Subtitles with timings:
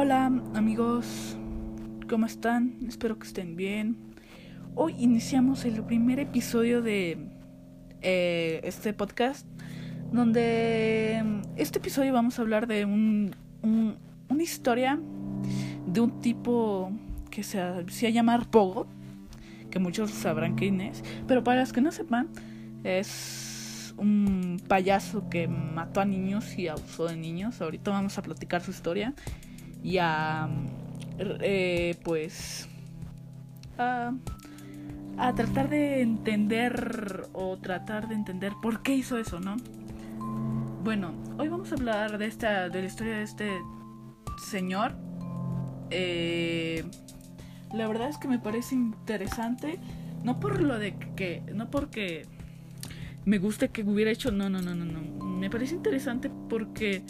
[0.00, 1.36] Hola amigos,
[2.08, 2.78] ¿cómo están?
[2.86, 3.96] Espero que estén bien.
[4.76, 7.18] Hoy iniciamos el primer episodio de
[8.00, 9.44] eh, este podcast,
[10.12, 13.34] donde este episodio vamos a hablar de un,
[14.28, 15.00] una historia
[15.88, 16.92] de un tipo
[17.28, 18.86] que se hacía llamar Pogo,
[19.68, 22.28] que muchos sabrán quién es, pero para los que no sepan,
[22.84, 27.60] es un payaso que mató a niños y abusó de niños.
[27.60, 29.12] Ahorita vamos a platicar su historia
[29.82, 30.48] y a
[31.18, 32.68] eh, pues
[33.76, 34.12] a,
[35.16, 39.56] a tratar de entender o tratar de entender por qué hizo eso, ¿no?
[40.84, 43.50] Bueno, hoy vamos a hablar de esta de la historia de este
[44.50, 44.94] señor.
[45.90, 46.84] Eh,
[47.74, 49.78] la verdad es que me parece interesante,
[50.22, 52.26] no por lo de que no porque
[53.24, 55.00] me guste que hubiera hecho, no, no, no, no, no.
[55.26, 57.02] Me parece interesante porque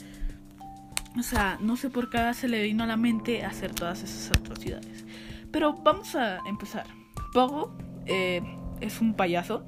[1.18, 4.38] o sea, no sé por qué se le vino a la mente hacer todas esas
[4.38, 5.04] atrocidades.
[5.50, 6.86] Pero vamos a empezar.
[7.32, 8.40] Pogo eh,
[8.80, 9.64] es un payaso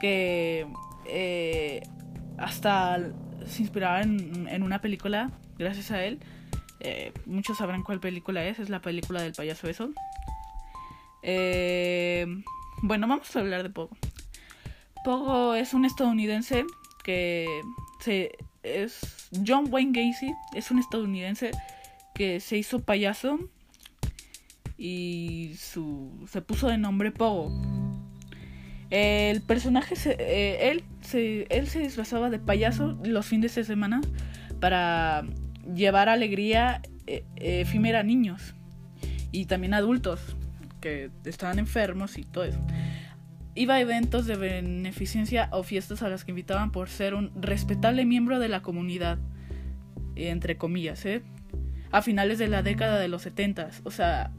[0.00, 0.66] que
[1.06, 1.82] eh,
[2.38, 2.98] hasta
[3.46, 6.20] se inspiraba en, una película gracias a él.
[6.80, 9.90] Eh, muchos sabrán cuál película es, es la película del payaso eso.
[12.82, 13.96] bueno, vamos a hablar de Pogo.
[15.04, 16.64] Pogo es un estadounidense
[17.02, 17.46] que
[18.00, 21.50] se es John Wayne Gacy, es un estadounidense
[22.14, 23.38] que se hizo payaso
[24.78, 27.52] y su, se puso de nombre Pogo.
[28.90, 34.00] El personaje, se, eh, él, se, él se disfrazaba de payaso los fines de semana
[34.60, 35.24] para
[35.74, 38.54] llevar alegría eh, efímera a niños
[39.32, 40.20] y también adultos
[40.80, 42.60] que estaban enfermos y todo eso
[43.54, 48.04] iba a eventos de beneficencia o fiestas a las que invitaban por ser un respetable
[48.04, 49.18] miembro de la comunidad,
[50.16, 51.22] entre comillas, ¿eh?
[51.94, 54.32] a finales de la década de los 70, o sea,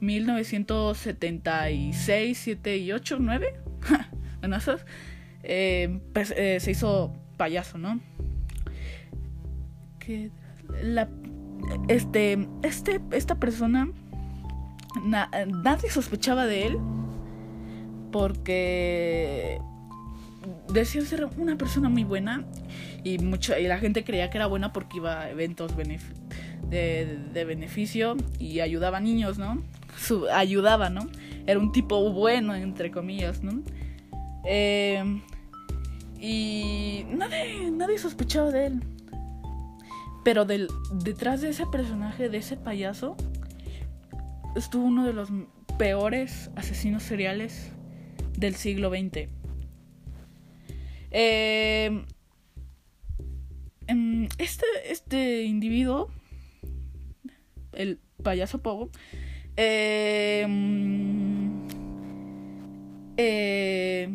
[0.00, 3.54] 1976, 7 y 8, 9,
[4.42, 4.84] en esas,
[5.44, 8.00] eh, pues, eh, se hizo payaso, ¿no?
[10.00, 10.32] Que
[10.82, 11.08] la,
[11.86, 13.88] este, este, esta persona,
[15.04, 16.76] nadie sospechaba de él
[18.10, 19.60] porque
[20.72, 22.44] decía ser una persona muy buena
[23.04, 28.16] y mucho y la gente creía que era buena porque iba a eventos de, beneficio
[28.38, 29.62] y ayudaba a niños, ¿no?
[30.32, 31.08] ayudaba, ¿no?
[31.46, 33.62] Era un tipo bueno, entre comillas, ¿no?
[34.44, 35.20] Eh,
[36.18, 38.84] y nadie, nadie sospechaba de él.
[40.22, 40.68] Pero del,
[41.02, 43.16] detrás de ese personaje, de ese payaso,
[44.54, 45.30] estuvo uno de los
[45.78, 47.72] peores asesinos seriales
[48.36, 49.28] del siglo XX.
[51.10, 52.04] Eh,
[53.86, 56.10] em, este, este individuo,
[57.72, 58.90] el payaso Pogo,
[59.56, 60.46] eh,
[63.16, 64.08] eh,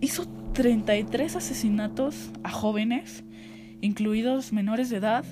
[0.00, 3.24] hizo 33 asesinatos a jóvenes,
[3.80, 5.24] incluidos menores de edad,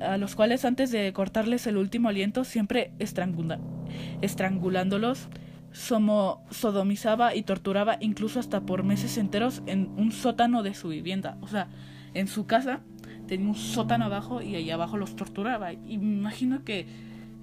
[0.00, 5.28] a los cuales antes de cortarles el último aliento siempre estrangulándolos
[5.72, 11.38] somo, sodomizaba y torturaba incluso hasta por meses enteros en un sótano de su vivienda.
[11.40, 11.68] O sea,
[12.14, 12.80] en su casa
[13.26, 15.72] tenía un sótano abajo y ahí abajo los torturaba.
[15.72, 16.86] Y me imagino que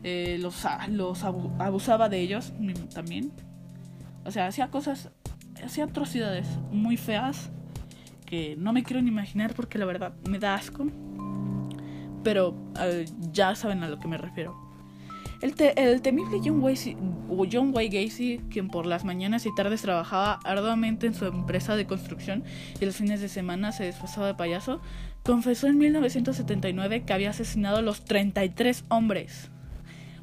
[0.03, 2.53] eh, los, los abusaba de ellos
[2.93, 3.31] también.
[4.25, 5.09] O sea, hacía cosas,
[5.63, 7.51] hacía atrocidades muy feas
[8.25, 10.87] que no me quiero ni imaginar porque la verdad me da asco.
[12.23, 14.68] Pero eh, ya saben a lo que me refiero.
[15.41, 21.25] El, temible John Wayne, Gacy, quien por las mañanas y tardes trabajaba arduamente en su
[21.25, 22.43] empresa de construcción
[22.81, 24.81] y los fines de semana se disfrazaba de payaso,
[25.23, 29.49] confesó en 1979 que había asesinado a los 33 hombres.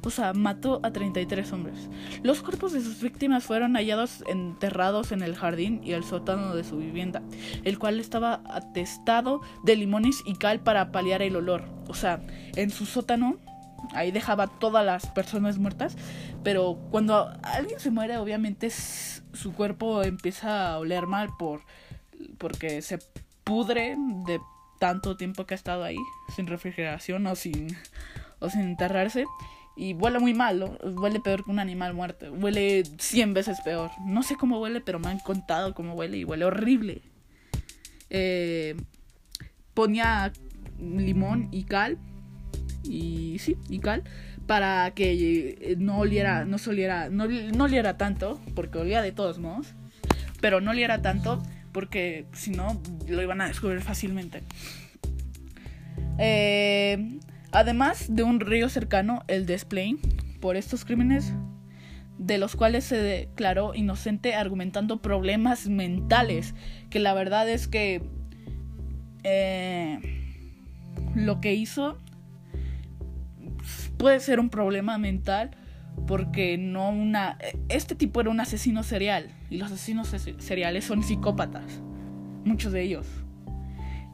[0.03, 1.89] O sea, mató a 33 hombres.
[2.21, 6.63] Los cuerpos de sus víctimas fueron hallados enterrados en el jardín y el sótano de
[6.63, 7.23] su vivienda,
[7.63, 11.65] el cual estaba atestado de limones y cal para paliar el olor.
[11.87, 12.21] O sea,
[12.55, 13.37] en su sótano
[13.93, 15.95] ahí dejaba todas las personas muertas,
[16.43, 21.61] pero cuando alguien se muere, obviamente su cuerpo empieza a oler mal por
[22.37, 22.99] porque se
[23.43, 23.95] pudre
[24.25, 24.39] de
[24.79, 25.97] tanto tiempo que ha estado ahí
[26.35, 27.75] sin refrigeración o sin
[28.39, 29.25] o sin enterrarse
[29.77, 33.91] y huele muy mal, huele peor que un animal muerto, huele 100 veces peor.
[34.03, 37.03] No sé cómo huele, pero me han contado cómo huele y huele horrible.
[38.09, 38.75] Eh,
[39.75, 40.33] ponía
[40.79, 41.99] limón y cal
[42.89, 44.03] y sí, y cal,
[44.45, 49.39] para que eh, no oliera, no soliera, no, no oliera tanto, porque olía de todos
[49.39, 49.73] modos,
[50.41, 54.41] pero no oliera tanto porque si no lo iban a descubrir fácilmente.
[56.17, 57.19] Eh,
[57.51, 59.99] además de un río cercano, el Desplain,
[60.39, 61.33] por estos crímenes
[62.17, 66.55] de los cuales se declaró inocente argumentando problemas mentales,
[66.89, 68.01] que la verdad es que
[69.23, 69.99] eh,
[71.15, 71.99] lo que hizo
[73.97, 75.51] puede ser un problema mental
[76.05, 77.37] porque no una
[77.69, 81.81] este tipo era un asesino serial y los asesinos seriales son psicópatas
[82.45, 83.07] muchos de ellos.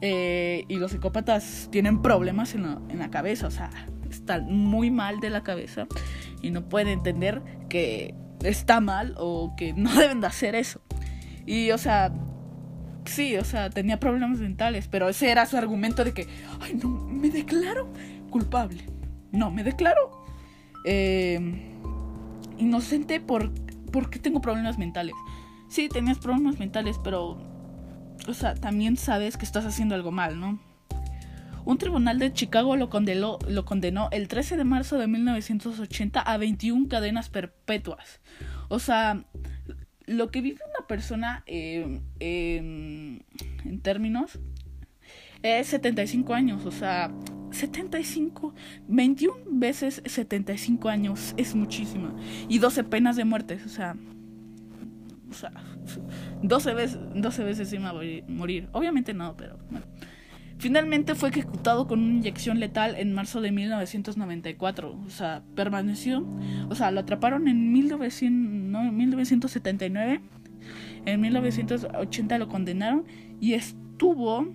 [0.00, 3.70] Eh, y los psicópatas tienen problemas en la, en la cabeza o sea
[4.10, 5.86] están muy mal de la cabeza
[6.42, 10.80] y no pueden entender que está mal o que no deben de hacer eso.
[11.46, 12.12] Y o sea
[13.04, 16.26] sí o sea tenía problemas mentales pero ese era su argumento de que
[16.60, 17.92] ay no me declaro
[18.30, 18.93] culpable
[19.34, 20.24] no me declaro
[20.84, 21.40] eh,
[22.58, 23.52] inocente por,
[23.90, 25.14] porque tengo problemas mentales.
[25.68, 27.38] Sí, tenías problemas mentales, pero,
[28.28, 30.60] o sea, también sabes que estás haciendo algo mal, ¿no?
[31.64, 36.36] Un tribunal de Chicago lo condenó, lo condenó el 13 de marzo de 1980 a
[36.36, 38.20] 21 cadenas perpetuas.
[38.68, 39.24] O sea,
[40.04, 44.38] lo que vive una persona eh, en términos
[45.42, 46.66] es 75 años.
[46.66, 47.10] O sea,
[47.54, 48.54] 75,
[48.88, 52.14] 21 veces 75 años es muchísimo.
[52.48, 53.96] Y 12 penas de muerte, o sea,
[55.30, 55.52] o sea
[56.42, 57.94] 12 veces, 12 veces iba a
[58.28, 58.68] morir.
[58.72, 59.86] Obviamente no, pero bueno.
[60.58, 64.98] Finalmente fue ejecutado con una inyección letal en marzo de 1994.
[65.04, 66.26] O sea, permaneció.
[66.68, 70.20] O sea, lo atraparon en 1900, 1979.
[71.06, 73.04] En 1980 lo condenaron
[73.40, 74.46] y estuvo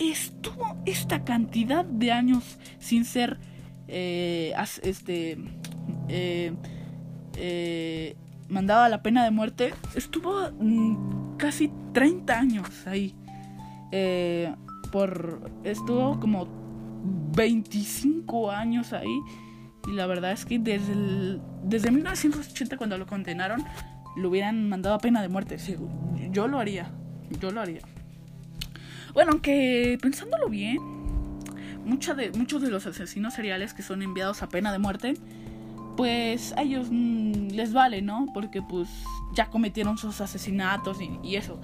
[0.00, 3.38] estuvo esta cantidad de años sin ser
[3.88, 5.36] eh, este
[6.08, 6.52] eh,
[7.36, 8.16] eh,
[8.48, 13.14] mandado a la pena de muerte estuvo mm, casi 30 años ahí.
[14.92, 16.48] Por estuvo como
[17.36, 19.20] 25 años ahí.
[19.88, 23.64] Y la verdad es que desde desde 1980 cuando lo condenaron
[24.16, 25.56] lo hubieran mandado a pena de muerte
[26.30, 26.90] yo lo haría
[27.40, 27.80] yo lo haría
[29.14, 30.78] bueno, aunque pensándolo bien,
[32.16, 35.14] de, muchos de los asesinos seriales que son enviados a pena de muerte,
[35.96, 38.26] pues a ellos mm, les vale, ¿no?
[38.32, 38.88] Porque pues
[39.34, 41.60] ya cometieron sus asesinatos y, eso.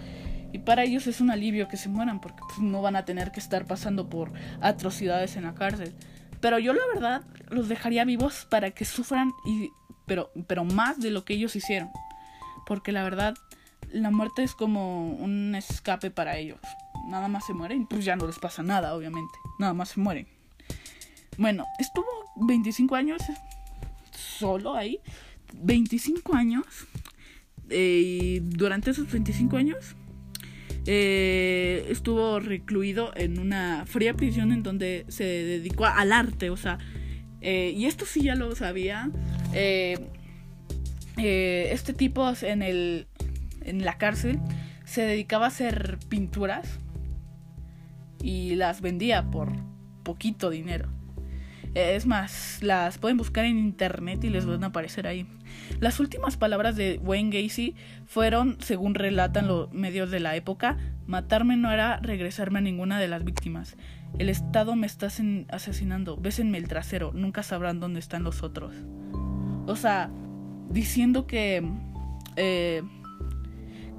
[0.53, 3.33] Y para ellos es un alivio que se mueran porque pues, no van a tener
[3.33, 5.95] que estar pasando por atrocidades en la cárcel.
[6.41, 9.71] Pero yo la verdad los dejaría vivos para que sufran y
[10.07, 11.91] pero pero más de lo que ellos hicieron.
[12.67, 13.35] Porque la verdad
[13.93, 16.61] la muerte es como un escape para ellos
[17.09, 19.35] nada más se mueren, pues ya no les pasa nada, obviamente.
[19.59, 20.27] Nada más se mueren.
[21.39, 22.07] Bueno, estuvo
[22.37, 23.23] 25 años
[24.13, 25.01] solo ahí.
[25.55, 26.65] 25 años.
[27.69, 29.97] Eh, y durante esos 25 años
[30.87, 36.51] eh, estuvo recluido en una fría prisión en donde se dedicó al arte.
[36.51, 36.79] O sea,
[37.41, 39.11] eh, y esto sí ya lo sabía.
[41.17, 43.07] este tipo en, el,
[43.63, 44.39] en la cárcel
[44.85, 46.79] se dedicaba a hacer pinturas
[48.27, 49.53] y las vendía por
[50.03, 50.89] poquito dinero.
[51.75, 55.29] Es más, las pueden buscar en internet y les van a aparecer ahí.
[55.79, 60.77] Las últimas palabras de Wayne Gacy fueron, según relatan los medios de la época,
[61.07, 63.77] matarme no era regresarme a ninguna de las víctimas.
[64.19, 68.75] El Estado me está asesinando, bésenme el trasero, nunca sabrán dónde están los otros.
[69.67, 70.11] O sea,
[70.71, 71.63] diciendo que,
[72.35, 72.83] eh,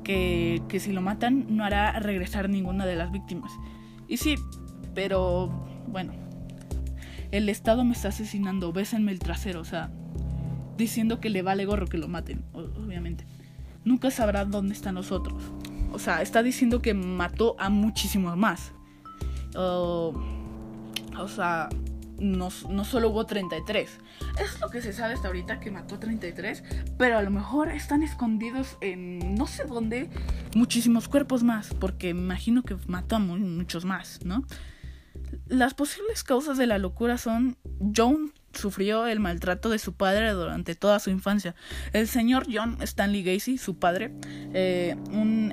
[0.04, 3.54] que, que si lo matan no hará regresar ninguna de las víctimas.
[4.08, 4.36] Y sí,
[4.94, 5.48] pero
[5.88, 6.14] bueno,
[7.32, 9.92] el Estado me está asesinando, bésenme el trasero, o sea,
[10.78, 13.26] diciendo que le vale gorro que lo maten, obviamente.
[13.84, 15.42] Nunca sabrá dónde están los otros.
[15.92, 18.74] O sea, está diciendo que mató a muchísimos más.
[19.56, 20.14] o
[21.28, 21.70] sea,
[22.20, 23.90] no, solo hubo 33.
[24.40, 26.64] Es lo que se sabe hasta ahorita que mató 33.
[26.98, 30.10] Pero a lo mejor están escondidos en no sé dónde
[30.56, 31.74] muchísimos cuerpos más.
[31.74, 34.46] Porque imagino que mató a muchos más, ¿no?
[35.48, 37.58] Las posibles causas de la locura son
[37.96, 41.56] John sufrió el maltrato de su padre durante toda su infancia.
[41.94, 44.12] El señor John Stanley Gacy, su padre,
[44.54, 45.52] eh, un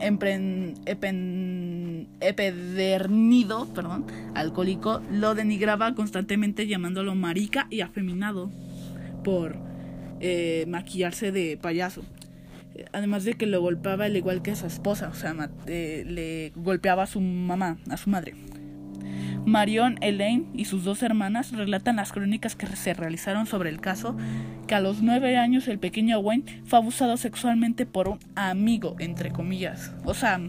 [2.21, 8.51] epedernido, perdón, alcohólico, lo denigraba constantemente llamándolo marica y afeminado
[9.23, 9.57] por
[10.21, 12.03] eh, maquillarse de payaso.
[12.93, 16.53] Además de que lo golpeaba al igual que a su esposa, o sea, eh, le
[16.57, 18.35] golpeaba a su mamá, a su madre.
[19.47, 24.17] Marion Elaine y sus dos hermanas relatan las crónicas que se realizaron sobre el caso,
[24.67, 29.31] que a los nueve años el pequeño Wayne fue abusado sexualmente por un amigo, entre
[29.31, 29.93] comillas.
[30.05, 30.41] O sea,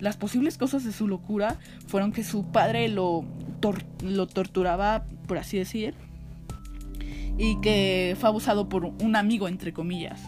[0.00, 3.24] las posibles causas de su locura fueron que su padre lo,
[4.02, 5.94] lo torturaba, por así decir,
[7.36, 10.20] y que fue abusado por un amigo, entre comillas.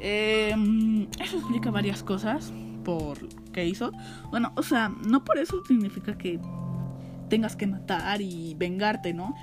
[0.00, 2.52] Em, eso explica varias cosas
[2.84, 3.92] por qué hizo.
[4.30, 6.38] Bueno, o sea, no por eso significa que
[7.28, 9.34] tengas que matar y vengarte, ¿no?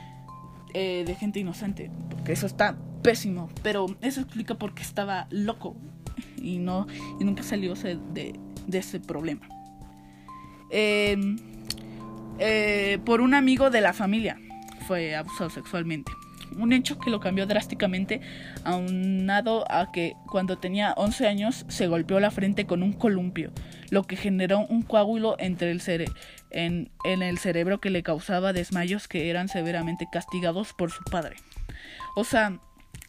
[0.73, 5.75] Eh, de gente inocente, porque eso está pésimo, pero eso explica por qué estaba loco
[6.37, 6.87] y no
[7.19, 8.39] y nunca salió de,
[8.71, 9.47] ese problema.
[10.69, 11.37] Em,
[12.39, 14.37] eh, por un amigo de la familia
[14.87, 16.11] fue abusado sexualmente.
[16.57, 18.21] Un hecho que lo cambió drásticamente,
[18.63, 23.51] aunado a que cuando tenía 11 años se golpeó la frente con un columpio,
[23.89, 25.81] lo que generó un coágulo entre el
[26.51, 31.35] en, en el cerebro que le causaba desmayos que eran severamente castigados por su padre.
[32.15, 32.59] O sea,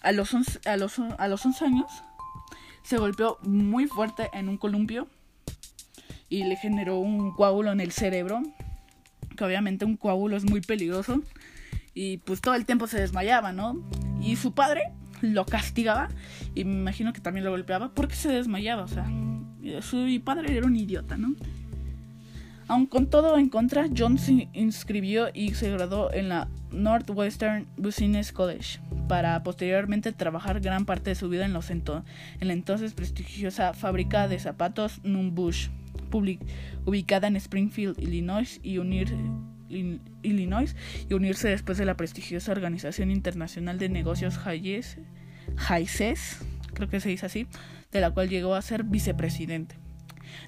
[0.03, 0.35] a los
[0.67, 2.05] a los, a los 11 años
[2.87, 5.09] se golpeó muy fuerte en un columpio
[6.28, 8.43] y le generó un coágulo en el cerebro,
[9.37, 11.21] que obviamente un coágulo es muy peligroso
[11.95, 13.83] y pues todo el tiempo se desmayaba, ¿no?
[14.21, 16.09] Y su padre lo castigaba
[16.55, 19.11] y me imagino que también lo golpeaba porque se desmayaba, o sea,
[19.81, 21.35] su padre era un idiota, ¿no?
[22.69, 28.33] Aun con todo en contra, John se inscribió y se graduó en la Northwestern Business
[28.33, 28.78] College
[29.09, 34.38] para posteriormente trabajar gran parte de su vida en, los la entonces prestigiosa fábrica de
[34.38, 35.68] zapatos Numbush
[36.85, 38.78] ubicada en Springfield, Illinois, y
[40.23, 40.76] Illinois,
[41.09, 44.99] y unirse después de la prestigiosa Organización Internacional de Negocios Hayes,
[45.56, 46.38] HAICES,
[46.75, 47.47] creo que se dice así,
[47.92, 49.76] de la cual llegó a ser vicepresidente.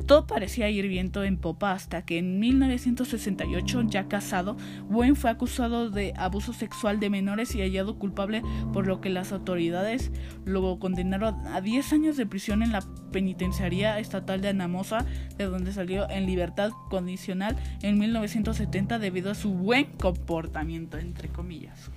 [0.07, 4.57] Todo parecía ir viento en popa hasta que en 1968, ya casado,
[4.88, 8.42] Wayne fue acusado de abuso sexual de menores y hallado culpable,
[8.73, 10.11] por lo que las autoridades
[10.45, 15.04] lo condenaron a 10 años de prisión en la penitenciaría estatal de Anamosa,
[15.37, 21.90] de donde salió en libertad condicional en 1970 debido a su buen comportamiento, entre comillas.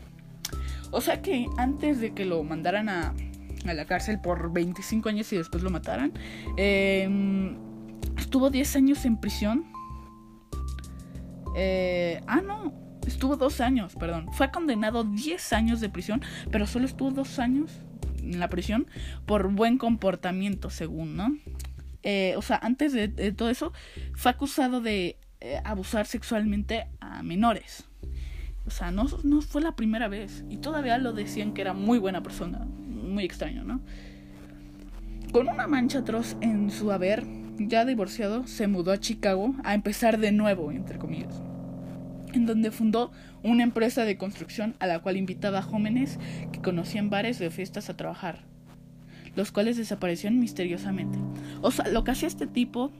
[0.91, 3.13] O sea que antes de que lo mandaran a,
[3.65, 6.11] a la cárcel por 25 años y después lo mataran,
[6.57, 7.07] eh,
[8.31, 9.65] estuvo 10 años en prisión.
[11.53, 12.73] Eh, ah, no,
[13.05, 14.29] estuvo 2 años, perdón.
[14.31, 17.81] Fue condenado 10 años de prisión, pero solo estuvo 2 años
[18.23, 18.87] en la prisión
[19.25, 21.35] por buen comportamiento, según, ¿no?
[22.03, 23.73] Eh, o sea, antes de, todo eso,
[24.13, 27.83] fue acusado de eh, abusar sexualmente a menores.
[28.65, 30.45] O sea, no, no fue la primera vez.
[30.49, 32.59] Y todavía lo decían que era muy buena persona.
[32.59, 33.81] Muy extraño, ¿no?
[35.33, 37.25] Con una mancha atroz en su haber,
[37.69, 41.41] ya divorciado, se mudó a Chicago a empezar de nuevo, entre comillas,
[42.33, 43.11] en donde fundó
[43.43, 46.19] una empresa de construcción a la cual invitaba a jóvenes
[46.51, 48.39] que conocían bares de fiestas a trabajar,
[49.35, 51.17] los cuales desaparecieron misteriosamente.
[51.61, 52.91] O sea, lo que hacía este tipo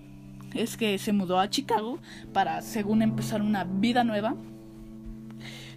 [0.56, 2.00] es que se mudó a Chicago
[2.34, 4.36] para, según empezar una vida nueva,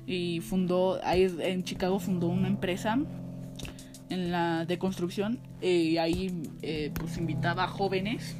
[0.06, 2.98] y fundó, ahí en Chicago fundó una empresa
[4.10, 8.36] en la de construcción y ahí eh, pues invitaba a jóvenes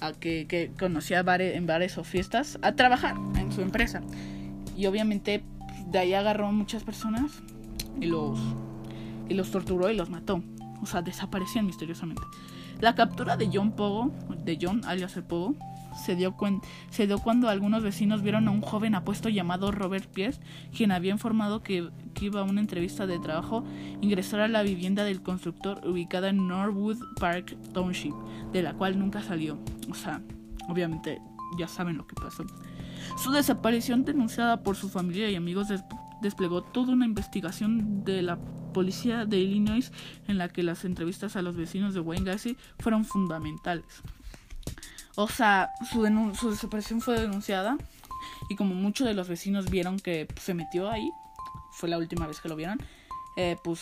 [0.00, 4.02] a que, conocía en bares o fiestas a trabajar en su empresa.
[4.76, 5.42] Y obviamente
[5.90, 7.42] de ahí agarró a muchas personas
[8.00, 8.38] y los,
[9.28, 10.42] y los torturó y los mató.
[10.82, 12.22] O sea, desaparecían misteriosamente.
[12.80, 14.12] La captura de John Pogo,
[14.44, 15.56] de John alias el Pogo,
[15.98, 20.40] se dio, cuando algunos vecinos vieron a un joven apuesto llamado Robert Pierce,
[20.74, 21.90] quien había informado que,
[22.20, 23.64] iba a una entrevista de trabajo,
[24.00, 28.14] ingresar a la vivienda del constructor ubicada en Norwood Park Township,
[28.52, 29.58] de la cual nunca salió.
[29.88, 30.20] O sea,
[30.68, 31.20] obviamente
[31.58, 32.44] ya saben lo que pasó.
[33.16, 35.68] Su desaparición denunciada por su familia y amigos
[36.20, 38.38] desplegó toda una investigación de la
[38.72, 39.92] policía de Illinois
[40.26, 44.02] en la que las entrevistas a los vecinos de Wayne Gacy fueron fundamentales.
[45.20, 46.06] O sea, su,
[46.38, 47.76] su desaparición fue denunciada
[48.48, 51.10] y como muchos de los vecinos vieron que se metió ahí,
[51.72, 52.78] fue la última vez que lo vieron,
[53.36, 53.80] eh, pues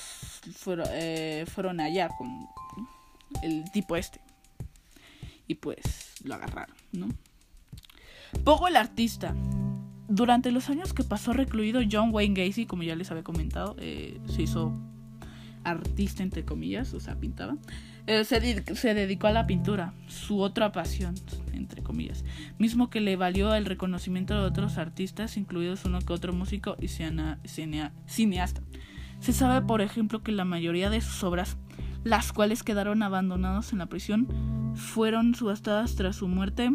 [0.55, 2.49] fueron, eh, fueron allá con
[3.43, 4.19] el tipo este.
[5.47, 7.09] Y pues lo agarraron, ¿no?
[8.43, 9.35] Poco el artista.
[10.09, 14.19] Durante los años que pasó recluido, John Wayne Gacy, como ya les había comentado, eh,
[14.26, 14.73] se hizo
[15.66, 17.56] artista, entre comillas, o sea, pintaba.
[18.06, 21.16] Eh, se, dedicó a la pintura, su otra pasión,
[21.52, 22.25] entre comillas,
[22.56, 26.88] mismo que le valió el reconocimiento de otros artistas, incluidos uno que otro músico y
[26.88, 28.62] cineasta.
[29.18, 31.56] Se sabe, por ejemplo, que la mayoría de sus obras,
[32.04, 34.28] las cuales quedaron abandonadas en la prisión,
[34.76, 36.70] fueron subastadas tras su muerte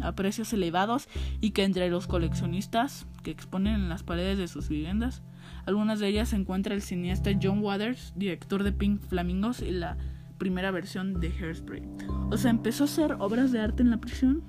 [0.00, 1.08] a precios elevados
[1.40, 5.22] y que entre los coleccionistas que exponen en las paredes de sus viviendas,
[5.66, 9.96] algunas de ellas se encuentra el cineasta John Waters, director de Pink Flamingos y la
[10.38, 11.82] primera versión de Hairspray.
[12.30, 14.42] O sea, empezó a hacer obras de arte en la prisión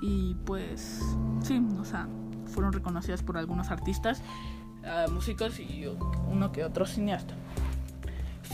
[0.00, 1.02] Y pues
[1.42, 2.08] sí, o sea,
[2.46, 4.22] fueron reconocidas por algunos artistas,
[4.84, 5.86] eh, músicos y
[6.30, 7.34] uno que otro cineasta.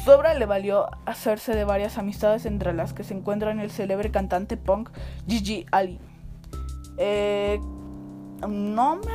[0.04, 4.10] Su obra le valió hacerse de varias amistades entre las que se encuentran el célebre
[4.10, 4.90] cantante punk
[5.28, 5.98] Gigi Ali.
[6.96, 7.60] Eh,
[8.48, 9.12] no me,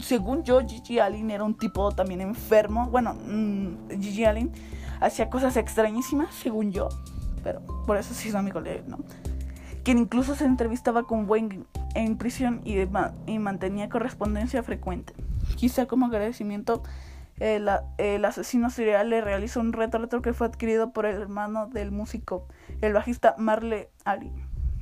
[0.00, 2.88] según yo, Gigi Allen era un tipo también enfermo.
[2.90, 4.52] Bueno, mm, Gigi Allen
[5.00, 6.88] hacía cosas extrañísimas, según yo,
[7.42, 8.98] pero por eso sí hizo amigo de ¿no?
[9.84, 11.64] Quien incluso se entrevistaba con Wayne
[11.94, 15.14] en prisión y, mantenía correspondencia frecuente.
[15.54, 16.82] Quizá como agradecimiento
[17.38, 17.68] el,
[18.24, 22.48] asesino serial le realizó un retrato que fue adquirido por el hermano del músico,
[22.80, 24.32] el bajista Marley Ali.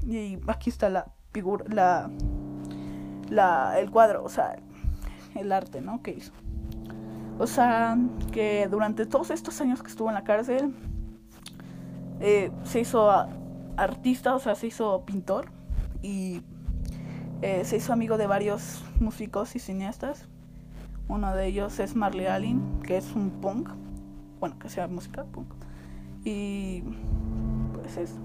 [0.07, 2.11] Y aquí está la figura, la,
[3.29, 4.57] la, el cuadro, o sea,
[5.35, 6.03] el arte, ¿no?
[6.03, 6.33] Que hizo.
[7.39, 7.99] O sea,
[8.33, 10.75] que durante todos estos años que estuvo en la cárcel,
[12.21, 13.11] eh, se hizo
[13.77, 15.51] artista, o sea, se hizo pintor
[16.01, 16.43] y
[17.43, 20.29] eh, se hizo amigo de varios músicos y cineastas.
[21.09, 23.69] Uno de ellos es Marley Allen, que es un punk.
[24.41, 25.49] Bueno, que sea música punk.
[26.25, 26.83] Y
[27.75, 28.17] pues eso.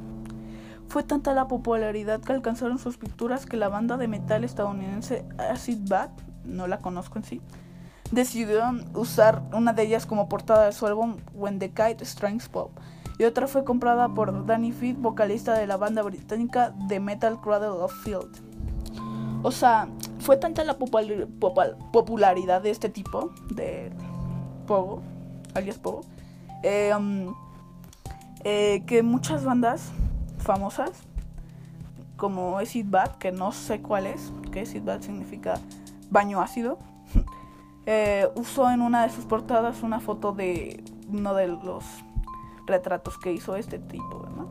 [0.88, 5.88] Fue tanta la popularidad que alcanzaron sus pinturas que la banda de metal estadounidense Acid
[5.88, 6.12] Bat,
[6.50, 7.42] no la conozco en sí,
[8.12, 8.64] decidió
[8.94, 12.72] usar una de ellas como portada de su álbum When the Kite Strings Pop.
[13.18, 17.68] Y otra fue comprada por Danny Feet, vocalista de la banda británica de metal Cradle
[17.68, 18.42] of Field.
[19.44, 19.90] O sea,
[20.20, 23.92] fue tanta la popularidad de este tipo, de
[24.68, 25.02] Pogo,
[25.54, 26.02] alias Pogo,
[26.64, 27.36] eh, um,
[28.44, 29.92] eh, que muchas bandas
[30.38, 30.92] famosas,
[32.18, 35.60] como Acid Bad, que no sé cuál es, que Acid Bad significa
[36.10, 36.80] baño ácido,
[37.86, 41.84] eh, usó en una de sus portadas una foto de uno de los
[42.66, 44.46] retratos que hizo este tipo, ¿verdad?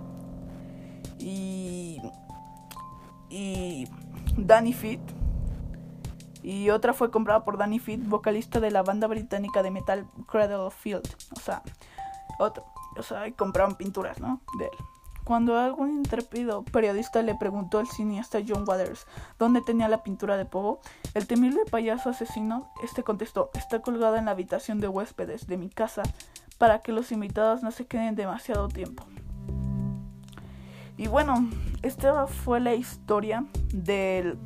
[1.18, 2.00] Y,
[3.30, 3.86] y
[4.36, 5.00] Danny Fit.
[6.42, 10.70] Y otra fue comprada por Danny Fit, vocalista de la banda británica de metal Cradle
[10.70, 11.06] Field.
[11.36, 11.62] O sea,
[12.38, 12.64] otro.
[12.96, 14.40] O sea, compraron pinturas, ¿no?
[14.58, 14.70] De él.
[15.28, 19.06] Cuando algún intrépido periodista le preguntó al cineasta John Waters
[19.38, 20.80] dónde tenía la pintura de Pogo,
[21.12, 25.68] el temible payaso asesino, este contestó, está colgada en la habitación de huéspedes de mi
[25.68, 26.02] casa
[26.56, 29.04] para que los invitados no se queden demasiado tiempo.
[30.96, 31.46] Y bueno,
[31.82, 34.38] esta fue la historia del,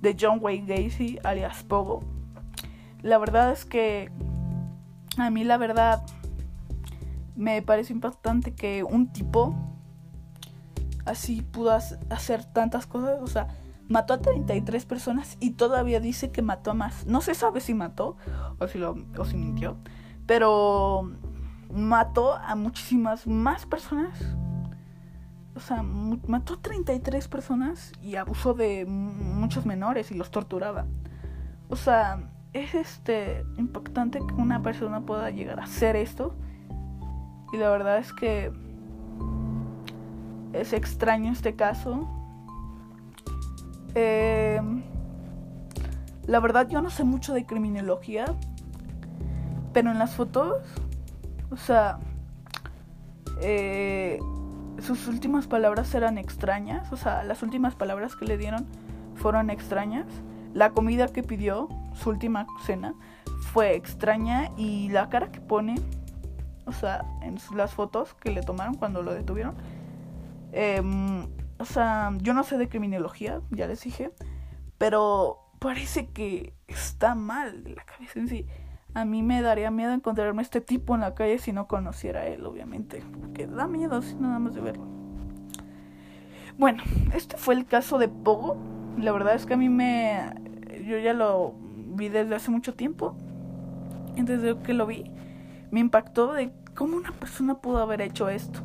[0.00, 2.00] de John Wayne Gacy, alias Pogo.
[3.02, 4.10] La verdad es que
[5.18, 6.02] a mí la verdad
[7.36, 9.69] me parece impactante que un tipo
[11.04, 13.20] así pudo hacer tantas cosas.
[13.22, 13.48] O sea,
[13.88, 17.06] mató a 33 personas y todavía dice que mató a más.
[17.06, 18.16] No se sabe si mató
[18.58, 19.76] o si, lo, o si mintió.
[20.26, 21.10] Pero
[21.72, 24.36] mató a muchísimas más personas
[25.60, 30.86] o sea, mató a 33 personas y abusó de muchos menores y los torturaba.
[31.68, 36.34] O sea, es este impactante que una persona pueda llegar a hacer esto.
[37.52, 38.50] Y la verdad es que
[40.52, 42.08] es extraño este caso.
[43.94, 44.60] Eh,
[46.26, 48.24] la verdad yo no sé mucho de criminología,
[49.72, 50.58] pero en las fotos,
[51.50, 51.98] o sea,
[53.40, 54.18] eh,
[54.80, 58.66] sus últimas palabras eran extrañas, o sea, las últimas palabras que le dieron
[59.14, 60.06] fueron extrañas.
[60.54, 62.94] La comida que pidió, su última cena,
[63.52, 65.76] fue extraña y la cara que pone,
[66.66, 69.54] o sea, en las fotos que le tomaron cuando lo detuvieron,
[70.52, 71.26] em,
[71.58, 74.12] o sea, yo no sé de criminología, ya les dije,
[74.78, 78.46] pero parece que está mal de la cabeza en sí.
[78.94, 82.20] A mí me daría miedo encontrarme a este tipo en la calle si no conociera
[82.20, 83.04] a él, obviamente.
[83.20, 84.84] Porque da miedo si nada más de verlo.
[86.58, 86.82] Bueno,
[87.14, 88.56] este fue el caso de Pogo.
[88.98, 90.34] La verdad es que a mí me...
[90.84, 91.54] Yo ya lo
[91.94, 93.14] vi desde hace mucho tiempo.
[94.16, 95.04] Desde que lo vi,
[95.70, 98.60] me impactó de cómo una persona pudo haber hecho esto.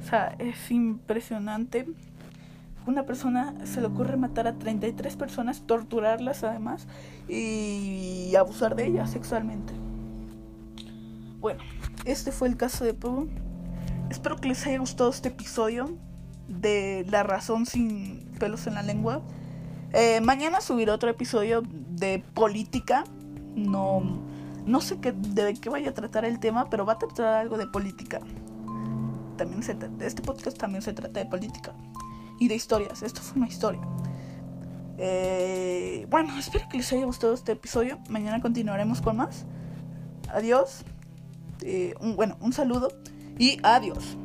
[0.00, 1.86] O sea, es impresionante
[2.86, 6.86] una persona se le ocurre matar a 33 personas, torturarlas además
[7.28, 9.72] y abusar de ellas sexualmente.
[11.40, 11.62] Bueno,
[12.04, 13.26] este fue el caso de Pogo.
[14.10, 15.96] Espero que les haya gustado este episodio
[16.48, 19.22] de La razón sin pelos en la lengua.
[19.92, 23.04] Eh, mañana subiré otro episodio de política.
[23.54, 24.02] No,
[24.66, 27.56] no sé qué, de qué vaya a tratar el tema, pero va a tratar algo
[27.56, 28.20] de política.
[29.40, 29.74] También se,
[30.04, 31.72] este podcast también se trata de política
[32.38, 33.02] y de historias.
[33.02, 33.80] Esto fue una historia.
[34.98, 37.98] Eh, bueno, espero que les haya gustado este episodio.
[38.10, 39.46] Mañana continuaremos con más.
[40.28, 40.82] Adiós.
[41.62, 42.92] Eh, bueno, un saludo
[43.38, 44.18] y adiós.